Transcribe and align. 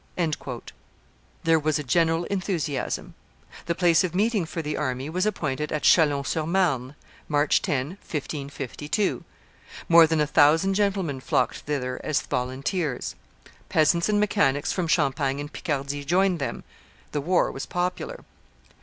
There 1.43 1.59
was 1.59 1.77
a 1.77 1.83
general 1.83 2.23
enthusiasm; 2.23 3.13
the 3.67 3.75
place 3.75 4.03
of 4.03 4.15
meeting 4.15 4.47
for 4.47 4.63
the 4.63 4.75
army 4.75 5.11
was 5.11 5.27
appointed 5.27 5.71
at 5.71 5.83
Chalons 5.83 6.27
sur 6.27 6.47
Marne, 6.47 6.95
March 7.27 7.61
10, 7.61 7.89
1552; 8.01 9.23
more 9.87 10.07
than 10.07 10.19
a 10.19 10.25
thousand 10.25 10.73
gentlemen 10.73 11.19
flocked 11.19 11.57
thither 11.57 12.01
as 12.03 12.19
volunteers; 12.23 13.13
peasants 13.69 14.09
and 14.09 14.19
mechanics 14.19 14.71
from 14.73 14.87
Champagne 14.87 15.39
and 15.39 15.53
Picardy 15.53 16.03
joined 16.03 16.39
them; 16.39 16.63
the 17.11 17.21
war 17.21 17.51
was 17.51 17.67
popular. 17.67 18.21